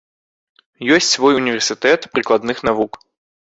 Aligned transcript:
Ёсць 0.95 1.09
свой 1.17 1.37
універсітэт 1.41 2.09
прыкладных 2.17 2.67
навук. 2.71 2.91